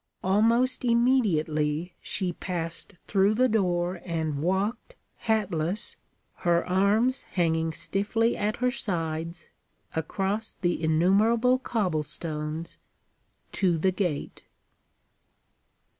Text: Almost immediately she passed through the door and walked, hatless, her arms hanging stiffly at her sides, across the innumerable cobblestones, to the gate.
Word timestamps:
Almost 0.23 0.83
immediately 0.83 1.93
she 2.01 2.33
passed 2.33 2.95
through 3.05 3.35
the 3.35 3.47
door 3.47 4.01
and 4.03 4.41
walked, 4.41 4.95
hatless, 5.27 5.95
her 6.37 6.65
arms 6.67 7.21
hanging 7.37 7.71
stiffly 7.71 8.35
at 8.35 8.57
her 8.57 8.71
sides, 8.71 9.49
across 9.95 10.53
the 10.53 10.83
innumerable 10.83 11.59
cobblestones, 11.59 12.79
to 13.51 13.77
the 13.77 13.91
gate. 13.91 14.41